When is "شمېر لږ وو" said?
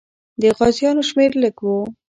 1.09-1.79